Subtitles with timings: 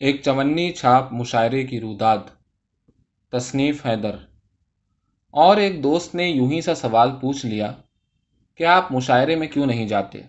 [0.00, 2.18] ایک چونی چھاپ مشاعرے کی روداد،
[3.30, 4.16] تصنیف حیدر۔
[5.30, 7.72] اور ایک دوست نے یوں ہی سا سوال پوچھ لیا
[8.54, 10.20] کہ آپ مشاعرے میں کیوں نہیں جاتے؟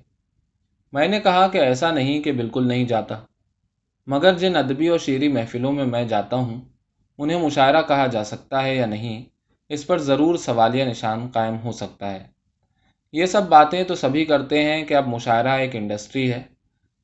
[0.92, 3.16] میں نے کہا کہ ایسا نہیں کہ بالکل نہیں جاتا،
[4.08, 6.62] مگر جن ادبی اور شعری محفلوں میں میں جاتا ہوں،
[7.18, 9.24] انہیں مشاعرہ کہا جا سکتا ہے یا نہیں،
[9.70, 12.24] اس پر ضرور سوالیہ نشان قائم ہو سکتا ہے۔
[13.14, 16.44] یہ سب باتیں تو سبھی کرتے ہیں کہ اب مشاعرہ ایک انڈسٹری ہے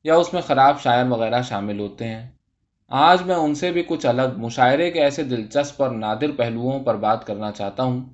[0.04, 2.30] یا اس میں خراب شاعر وغیرہ شامل ہوتے ہیں۔
[2.94, 6.96] آج میں ان سے بھی کچھ الگ مشاعرے کے ایسے دلچسپ اور نادر پہلوؤں پر
[6.96, 8.04] بات کرنا چاہتا ہوں،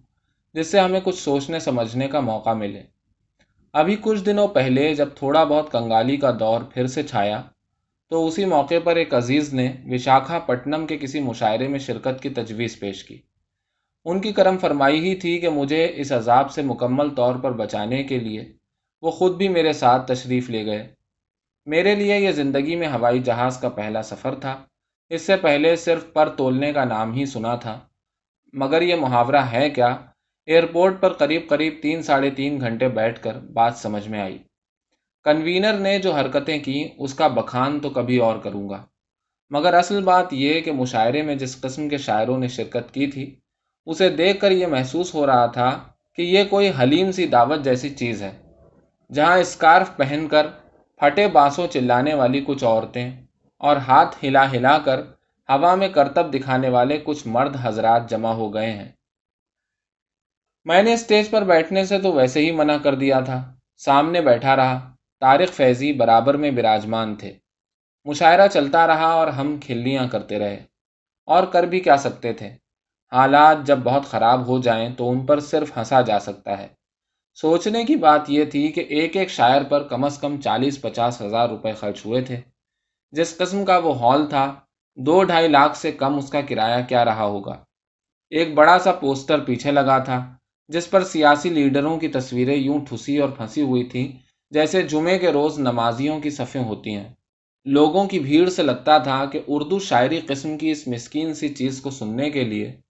[0.54, 2.82] جس سے ہمیں کچھ سوچنے، سمجھنے کا موقع ملے۔
[3.72, 7.42] ابھی کچھ دنوں پہلے جب تھوڑا بہت کنگالی کا دور پھر سے چھایا،
[8.10, 12.28] تو اسی موقع پر ایک عزیز نے وشاکھا پٹنم کے کسی مشاعرے میں شرکت کی
[12.28, 13.18] تجویز پیش کی۔
[14.04, 18.02] ان کی کرم فرمائی ہی تھی کہ مجھے اس عذاب سے مکمل طور پر بچانے
[18.02, 18.52] کے لیے
[19.02, 20.94] وہ خود بھی میرے ساتھ تشریف لے گئے۔
[21.66, 24.64] میرے لیے یہ زندگی میں ہوائی جہاز کا پہلا سفر تھا۔
[25.10, 27.80] اس سے پہلے صرف پر تولنے کا نام ہی سنا تھا۔
[28.52, 29.96] مگر یہ محاورہ ہے کیا؟
[30.46, 34.38] ایئرپورٹ پر قریب قریب تین ساڑھے تین گھنٹے بیٹھ کر بات سمجھ میں آئی۔
[35.24, 38.86] کنوینر نے جو حرکتیں کی، اس کا بخان تو کبھی اور کروں گا۔
[39.50, 43.34] مگر اصل بات یہ کہ مشاعرے میں جس قسم کے شاعروں نے شرکت کی تھی،
[43.86, 45.80] اسے دیکھ کر یہ محسوس ہو رہا تھا
[46.16, 48.38] کہ یہ کوئی حلیم سی دعوت جیسی چیز ہے،
[49.12, 50.46] جہاں اسکارف پہن کر
[50.96, 53.10] پھٹے بانسوں چلانے والی کچھ عورتیں
[53.58, 55.00] اور ہاتھ ہلا ہلا کر
[55.48, 58.92] ہوا میں کرتب دکھانے والے کچھ مرد حضرات جمع ہو گئے ہیں۔
[60.64, 64.56] میں نے اسٹیج پر بیٹھنے سے تو ویسے ہی منع کر دیا تھا۔ سامنے بیٹھا
[64.56, 67.34] رہا۔ طارق فیضی برابر میں براجمان تھے۔
[68.04, 70.64] مشاعرہ چلتا رہا اور ہم کھلیاں کرتے رہے۔
[71.26, 72.48] اور کر بھی کیا سکتے تھے۔
[73.12, 76.68] حالات جب بہت خراب ہو جائیں تو ان پر صرف ہنسا جا سکتا ہے۔
[77.34, 81.22] سوچنے کی بات یہ تھی کہ ایک ایک شاعر پر کم از کم چالیس پچاس
[81.22, 82.40] ہزار روپے خرچ ہوئے تھے۔
[83.10, 84.54] جس قسم کا وہ ہال تھا،
[84.96, 87.64] دو ڈھائی لاکھ سے کم اس کا کرایہ کیا رہا ہوگا۔
[88.30, 90.34] ایک بڑا سا پوسٹر پیچھے لگا تھا،
[90.68, 94.12] جس پر سیاسی لیڈروں کی تصویریں یوں ٹھسی اور پھنسی ہوئی تھیں
[94.50, 97.08] جیسے جمعے کے روز نمازیوں کی صفیں ہوتی ہیں۔
[97.64, 101.80] لوگوں کی بھیڑ سے لگتا تھا کہ اردو شاعری قسم کی اس مسکین سی چیز
[101.80, 102.80] کو سننے کے لیے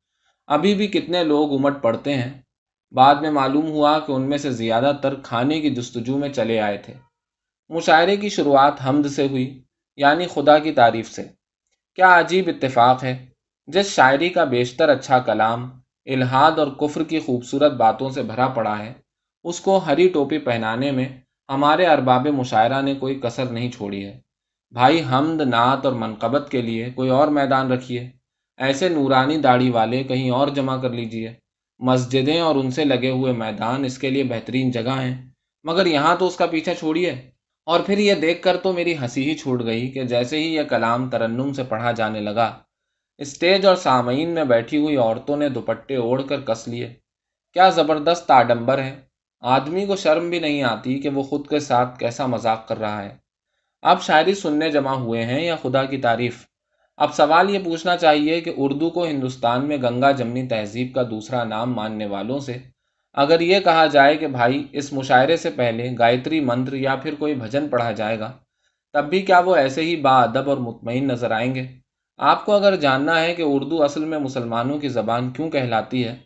[0.46, 2.42] ابھی بھی کتنے لوگ امٹ پڑتے ہیں۔
[2.90, 6.60] بعد میں معلوم ہوا کہ ان میں سے زیادہ تر کھانے کی جستجو میں چلے
[6.60, 6.94] آئے تھے۔
[7.68, 9.62] مشاعرے کی شروعات حمد سے ہوئی۔
[9.98, 11.22] یعنی خدا کی تعریف سے۔
[11.94, 13.26] کیا عجیب اتفاق ہے۔
[13.66, 15.70] جس شاعری کا بیشتر اچھا کلام
[16.06, 18.92] الہاد اور کفر کی خوبصورت باتوں سے بھرا پڑا ہے،
[19.44, 21.08] اس کو ہری ٹوپی پہنانے میں
[21.48, 24.20] ہمارے ارباب مشاعرہ نے کوئی کسر نہیں چھوڑی ہے۔
[24.70, 28.10] بھائی، حمد، نعت اور منقبت کے لیے کوئی اور میدان رکھیے۔
[28.56, 31.34] ایسے نورانی داڑھی والے کہیں اور جمع کر لیجیے۔
[31.78, 35.30] مسجدیں اور ان سے لگے ہوئے میدان اس کے لیے بہترین جگہ ہیں۔
[35.64, 37.30] مگر یہاں تو اس کا پیچھا چھوڑیے۔
[37.68, 40.62] اور پھر یہ دیکھ کر تو میری ہنسی ہی چھوٹ گئی کہ جیسے ہی یہ
[40.62, 42.58] کلام ترنم سے پڑھا جانے لگا۔
[43.18, 46.94] اسٹیج اور سامعین میں بیٹھی ہوئی عورتوں نے دوپٹے اوڑھ کر کس لیے۔
[47.52, 49.00] کیا زبردست آڈمبر ہے۔
[49.40, 53.02] آدمی کو شرم بھی نہیں آتی کہ وہ خود کے ساتھ کیسا مذاق کر رہا
[53.04, 53.16] ہے۔
[53.82, 56.46] اب شاعری سننے جمع ہوئے ہیں یا خدا کی تعریف۔
[56.96, 61.44] اب سوال یہ پوچھنا چاہیے کہ اردو کو ہندوستان میں گنگا جمنی تہذیب کا دوسرا
[61.44, 62.58] نام ماننے والوں سے
[63.18, 67.34] اگر یہ کہا جائے کہ بھائی اس مشاعرے سے پہلے گایتری منتر یا پھر کوئی
[67.34, 68.30] بھجن پڑھا جائے گا،
[68.94, 71.66] تب بھی کیا وہ ایسے ہی با ادب اور مطمئن نظر آئیں گے؟
[72.18, 76.16] آپ کو اگر جاننا ہے کہ اردو اصل میں مسلمانوں کی زبان کیوں کہلاتی ہے،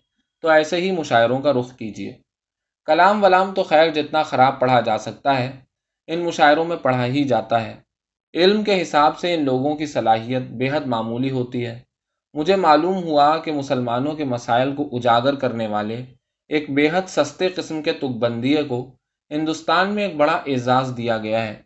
[0.42, 2.12] تو ایسے ہی مشاعروں کا رخ کیجیے
[2.86, 5.50] کلام ولام تو خیر جتنا خراب پڑھا جا سکتا ہے،
[6.06, 7.74] ان مشاعروں میں پڑھا ہی جاتا ہے۔
[8.34, 11.78] علم کے حساب سے ان لوگوں کی صلاحیت بے حد معمولی ہوتی ہے۔
[12.34, 16.02] مجھے معلوم ہوا کہ مسلمانوں کے مسائل کو اجاگر کرنے والے
[16.52, 18.90] ایک بے حد سستے قسم کے تک بندیے کو
[19.30, 21.62] ہندوستان میں ایک بڑا اعزاز دیا گیا ہے۔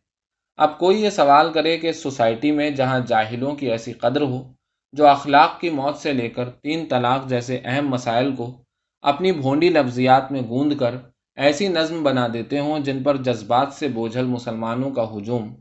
[0.56, 4.52] اب کوئی یہ سوال کرے کہ سوسائٹی میں جہاں جاہلوں کی ایسی قدر ہو،
[4.92, 8.62] جو اخلاق کی موت سے لے کر تین طلاق جیسے اہم مسائل کو
[9.02, 10.94] اپنی بھونڈی لفظیات میں گوند کر
[11.36, 15.54] ایسی نظم بنا دیتے ہوں جن پر جذبات سے بوجھل مسلمانوں کا ہجوم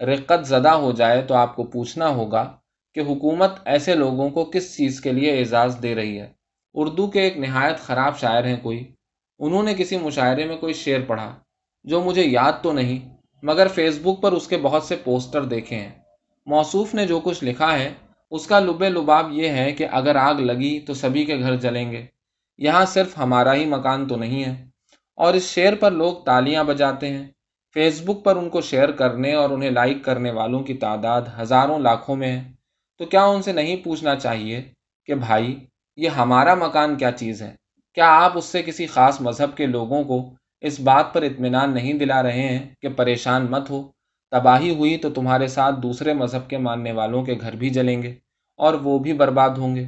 [0.00, 2.56] رقت زدہ ہو جائے تو آپ کو پوچھنا ہوگا
[2.94, 6.41] کہ حکومت ایسے لوگوں کو کس چیز کے لیے اعزاز دے رہی ہے۔
[6.74, 8.92] اردو کے ایک نہایت خراب شاعر ہیں کوئی۔
[9.38, 11.36] انہوں نے کسی مشاعرے میں کوئی شعر پڑھا
[11.84, 15.76] جو مجھے یاد تو نہیں، مگر فیس بک پر اس کے بہت سے پوسٹر دیکھے
[15.76, 15.90] ہیں۔
[16.46, 17.92] موصوف نے جو کچھ لکھا ہے،
[18.30, 21.92] اس کا لب لباب یہ ہے کہ اگر آگ لگی تو سبھی کے گھر جلیں
[21.92, 22.06] گے۔
[22.58, 24.64] یہاں صرف ہمارا ہی مکان تو نہیں ہے۔
[25.16, 27.26] اور اس شعر پر لوگ تالیاں بجاتے ہیں۔
[27.74, 31.78] فیس بک پر ان کو شیئر کرنے اور انہیں لائک کرنے والوں کی تعداد ہزاروں
[31.78, 32.52] لاکھوں میں ہے۔
[32.98, 34.62] تو کیا ان سے نہیں پوچھنا چاہیے
[35.06, 35.66] کہ بھائی
[35.96, 37.54] یہ ہمارا مکان کیا چیز ہے؟
[37.94, 40.30] کیا آپ اس سے کسی خاص مذہب کے لوگوں کو
[40.60, 43.88] اس بات پر اطمینان نہیں دلا رہے ہیں کہ پریشان مت ہو؟
[44.30, 48.14] تباہی ہوئی تو تمہارے ساتھ دوسرے مذہب کے ماننے والوں کے گھر بھی جلیں گے
[48.56, 49.84] اور وہ بھی برباد ہوں گے۔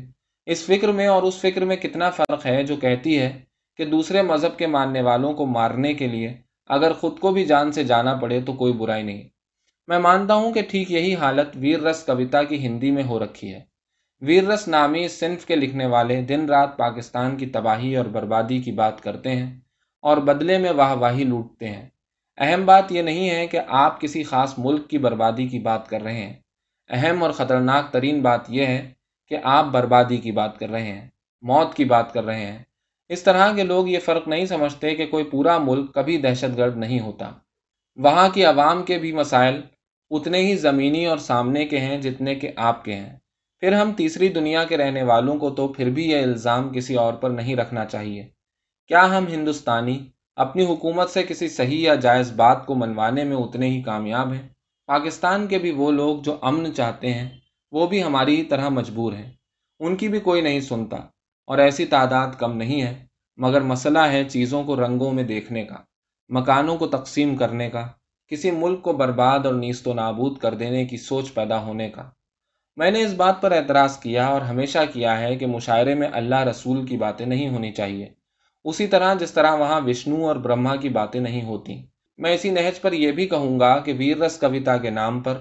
[0.47, 3.41] اس فکر میں اور اس فکر میں کتنا فرق ہے جو کہتی ہے
[3.77, 6.35] کہ دوسرے مذہب کے ماننے والوں کو مارنے کے لیے
[6.67, 9.23] اگر خود کو بھی جان سے جانا پڑے تو کوئی برائی نہیں۔
[9.87, 13.55] میں مانتا ہوں کہ ٹھیک یہی حالت ویر رس کویتا کی ہندی میں ہو رکھی
[13.55, 13.74] ہے۔
[14.27, 18.73] ویر رس نامی صنف کے لکھنے والے دن رات پاکستان کی تباہی اور بربادی کی
[18.73, 19.61] بات کرتے ہیں
[20.01, 21.89] اور بدلے میں واہ واہی لوٹتے ہیں۔
[22.39, 26.03] اہم بات یہ نہیں ہے کہ آپ کسی خاص ملک کی بربادی کی بات کر
[26.03, 26.35] رہے ہیں۔
[26.91, 28.91] اہم اور خطرناک ترین بات یہ ہے
[29.29, 31.09] کہ آپ بربادی کی بات کر رہے ہیں،
[31.43, 32.59] موت کی بات کر رہے ہیں۔
[33.09, 36.77] اس طرح کے لوگ یہ فرق نہیں سمجھتے کہ کوئی پورا ملک کبھی دہشت گرد
[36.77, 37.31] نہیں ہوتا۔
[37.97, 39.61] وہاں کی عوام کے بھی مسائل
[40.11, 43.17] اتنے ہی زمینی اور سامنے کے ہیں جتنے کہ آپ کے ہیں۔
[43.65, 47.15] پھر ہم تیسری دنیا کے رہنے والوں کو تو پھر بھی یہ الزام کسی اور
[47.15, 48.29] پر نہیں رکھنا چاہیے۔
[48.89, 50.07] کیا ہم ہندوستانی
[50.37, 54.49] اپنی حکومت سے کسی صحیح یا جائز بات کو منوانے میں اتنے ہی کامیاب ہیں؟
[54.87, 57.29] پاکستان کے بھی وہ لوگ جو امن چاہتے ہیں،
[57.73, 59.33] وہ بھی ہماری طرح مجبور ہیں۔
[59.81, 60.97] ان کی بھی کوئی نہیں سنتا
[61.47, 63.07] اور ایسی تعداد کم نہیں ہے،
[63.37, 65.77] مگر مسئلہ ہے چیزوں کو رنگوں میں دیکھنے کا،
[66.29, 67.89] مکانوں کو تقسیم کرنے کا،
[68.29, 72.11] کسی ملک کو برباد اور نیست و نابود کر دینے کی سوچ پیدا ہونے کا۔
[72.77, 76.41] میں نے اس بات پر اعتراض کیا اور ہمیشہ کیا ہے کہ مشاعرے میں اللہ
[76.41, 78.09] رسول کی باتیں نہیں ہونی چاہیے۔
[78.65, 81.87] اسی طرح جس طرح وہاں وشنو اور برہما کی باتیں نہیں ہوتی
[82.19, 85.35] میں اسی نہج پر یہ بھی کہوں گا کہ ویر رس کویتا کے نام پر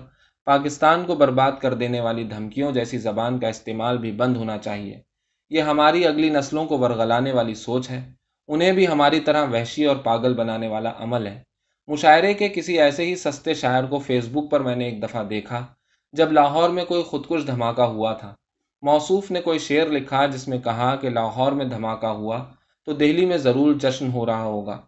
[0.45, 5.01] پاکستان کو برباد کر دینے والی دھمکیوں جیسی زبان کا استعمال بھی بند ہونا چاہیے۔
[5.49, 8.13] یہ ہماری اگلی نسلوں کو ورگلانے والی سوچ ہے۔
[8.47, 11.43] انہیں بھی ہماری طرح وحشی اور پاگل بنانے والا عمل ہے۔
[11.87, 15.23] مشاعرے کے کسی ایسے ہی سستے شاعر کو فیس بک پر میں نے ایک دفعہ
[15.23, 15.65] دیکھا۔
[16.13, 18.35] جب لاہور میں کوئی خودکش دھماکہ ہوا تھا۔
[18.81, 22.43] موصوف نے کوئی شعر لکھا جس میں کہا کہ لاہور میں دھماکہ ہوا
[22.85, 24.81] تو دہلی میں ضرور جشن ہو رہا ہوگا۔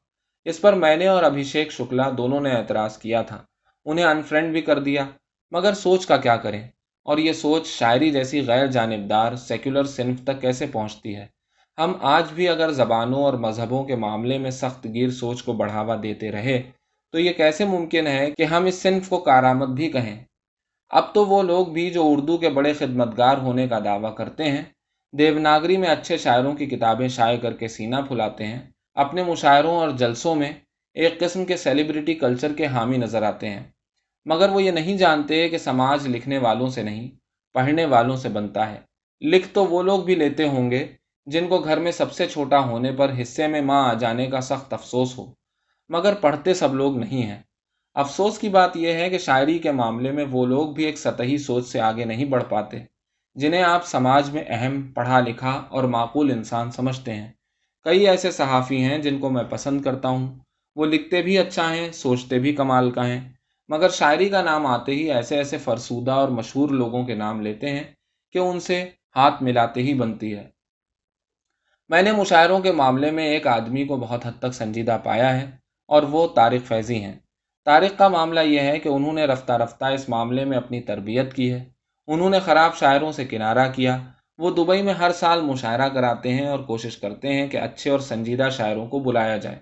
[0.46, 3.44] اس پر میں نے اور ابھیشیک شکلا دونوں نے اعتراض کیا تھا۔
[3.86, 5.06] انہیں انفرینڈ بھی کر دیا۔
[5.52, 6.68] مگر سوچ کا کیا کریں؟
[7.04, 11.26] اور یہ سوچ شاعری جیسی غیر جانبدار سیکولر صنف تک کیسے پہنچتی ہے؟
[11.78, 15.96] ہم آج بھی اگر زبانوں اور مذہبوں کے معاملے میں سخت گیر سوچ کو بڑھاوا
[16.04, 16.62] دیتے رہے
[17.12, 20.24] تو یہ کیسے ممکن ہے کہ ہم اس صنف کو کارآمد بھی کہیں؟
[20.96, 24.64] اب تو وہ لوگ بھی جو اردو کے بڑے خدمتگار ہونے کا دعویٰ کرتے ہیں،
[25.18, 28.60] دیوناگری میں اچھے شاعروں کی کتابیں شائع کر کے سینہ پھلاتے ہیں۔
[28.94, 30.52] اپنے مشاعروں اور جلسوں میں
[30.94, 33.64] ایک قسم کے سیلیبریٹی کلچر کے حامی نظر آتے ہیں۔
[34.26, 37.10] مگر وہ یہ نہیں جانتے کہ سماج لکھنے والوں سے نہیں،
[37.54, 38.80] پڑھنے والوں سے بنتا ہے۔
[39.22, 40.88] لکھ تو وہ لوگ بھی لیتے ہوں گے
[41.26, 44.42] جن کو گھر میں سب سے چھوٹا ہونے پر حصے میں ماں آ جانے کا
[44.42, 45.34] سخت افسوس ہو۔
[45.90, 47.42] مگر پڑھتے سب لوگ نہیں ہیں۔
[47.96, 51.38] افسوس کی بات یہ ہے کہ شاعری کے معاملے میں وہ لوگ بھی ایک سطحی
[51.38, 52.78] سوچ سے آگے نہیں بڑھ پاتے،
[53.36, 57.32] جنہیں آپ سماج میں اہم پڑھا لکھا اور معقول انسان سمجھتے ہیں۔
[57.84, 60.40] کئی ایسے صحافی ہیں جن کو میں پسند کرتا ہوں۔
[60.76, 63.30] وہ لکھتے بھی اچھا ہیں، سوچتے بھی کمال کا ہیں۔
[63.70, 67.70] مگر شاعری کا نام آتے ہی ایسے ایسے فرسودہ اور مشہور لوگوں کے نام لیتے
[67.70, 67.84] ہیں
[68.32, 70.48] کہ ان سے ہاتھ ملاتے ہی بنتی ہے۔
[71.90, 75.52] میں نے مشاعروں کے معاملے میں ایک آدمی کو بہت حد تک سنجیدہ پایا ہے
[75.88, 77.20] اور وہ طارق فیضی ہیں۔
[77.66, 81.34] طارق کا معاملہ یہ ہے کہ انہوں نے رفتہ رفتہ اس معاملے میں اپنی تربیت
[81.34, 81.64] کی ہے۔
[82.08, 83.98] انہوں نے خراب شاعروں سے کنارہ کیا۔
[84.38, 88.00] وہ دبئی میں ہر سال مشاعرہ کراتے ہیں اور کوشش کرتے ہیں کہ اچھے اور
[88.00, 89.56] سنجیدہ شاعروں کو بلایا جائے۔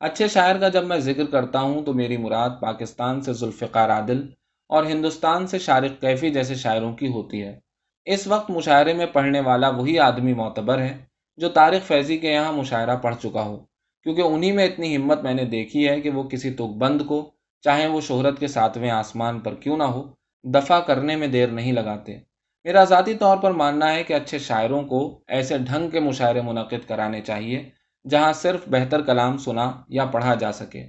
[0.00, 4.26] اچھے شاعر کا جب میں ذکر کرتا ہوں تو میری مراد پاکستان سے ذوالفقار عادل
[4.68, 7.60] اور ہندوستان سے شارق کیفی جیسے شاعروں کی ہوتی ہے۔
[8.04, 10.96] اس وقت مشاعرے میں پڑھنے والا وہی آدمی معتبر ہے
[11.36, 13.56] جو طارق فیضی کے یہاں مشاعرہ پڑھ چکا ہو،
[14.02, 17.30] کیونکہ انہی میں اتنی ہمت میں نے دیکھی ہے کہ وہ کسی تک بند کو
[17.66, 20.02] چاہے وہ شہرت کے ساتویں آسمان پر کیوں نہ ہو
[20.44, 22.18] دفع کرنے میں دیر نہیں لگاتے۔
[22.64, 26.88] میرا ذاتی طور پر ماننا ہے کہ اچھے شاعروں کو ایسے ڈھنگ کے مشاعرے منعقد
[26.88, 27.70] کرانے چاہیے
[28.10, 30.86] جہاں صرف بہتر کلام سنا یا پڑھا جا سکے۔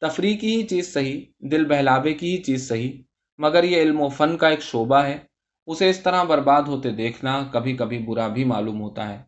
[0.00, 2.92] تفریح کی ہی چیز صحیح، دل بہلاوے کی ہی چیز صحیح،
[3.38, 5.18] مگر یہ علم و فن کا ایک شعبہ ہے۔
[5.66, 9.22] اسے اس طرح برباد ہوتے دیکھنا کبھی کبھی برا بھی معلوم ہوتا ہے۔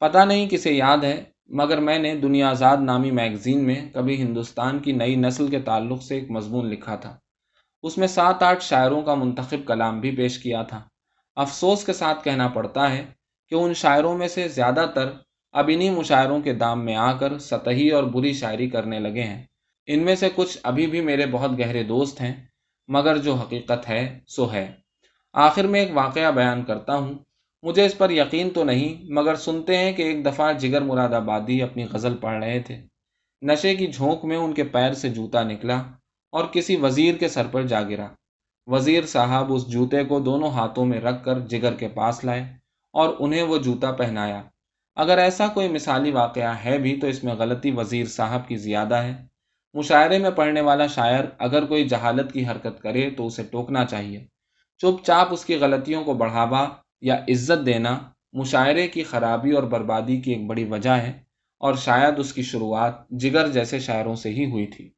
[0.00, 4.78] پتہ نہیں کسے یاد ہے مگر میں نے دنیا آزاد نامی میگزین میں کبھی ہندوستان
[4.78, 7.16] کی نئی نسل کے تعلق سے ایک مضمون لکھا تھا۔
[7.82, 10.80] اس میں سات آٹھ شاعروں کا منتخب کلام بھی پیش کیا تھا۔
[11.36, 13.04] افسوس کے ساتھ کہنا پڑتا ہے
[13.48, 15.08] کہ ان شاعروں میں سے زیادہ تر
[15.52, 19.44] اب انہیں مشاعروں کے دام میں آ کر سطحی اور بری شاعری کرنے لگے ہیں۔
[19.86, 22.46] ان میں سے کچھ ابھی بھی میرے بہت گہرے دوست ہیں،
[22.88, 24.72] مگر جو حقیقت ہے، سو ہے۔
[25.32, 27.14] آخر میں ایک واقعہ بیان کرتا ہوں۔
[27.62, 31.62] مجھے اس پر یقین تو نہیں، مگر سنتے ہیں کہ ایک دفعہ جگر مراد آبادی
[31.62, 32.82] اپنی غزل پڑھ رہے تھے۔
[33.42, 35.82] نشے کی جھونک میں ان کے پیر سے جوتا نکلا
[36.32, 38.06] اور کسی وزیر کے سر پر جا گرا۔
[38.66, 42.42] وزیر صاحب اس جوتے کو دونوں ہاتھوں میں رکھ کر جگر کے پاس لائے
[42.92, 44.42] اور انہیں وہ جوتا پہنایا۔
[44.96, 48.94] اگر ایسا کوئی مثالی واقعہ ہے بھی تو اس میں غلطی وزیر صاحب کی زیادہ
[48.94, 49.14] ہے۔
[49.74, 54.26] مشاعرے میں پڑھنے والا شاعر اگر کوئی جہالت کی حرکت کرے تو اسے ٹوکنا چاہیے۔
[54.78, 56.68] چپ چاپ اس کی غلطیوں کو بڑھاوا
[57.02, 57.98] یا عزت دینا
[58.32, 61.12] مشاعرے کی خرابی اور بربادی کی ایک بڑی وجہ ہے
[61.60, 64.90] اور شاید اس کی شروعات جگر جیسے شاعروں سے ہی ہوئی تھی۔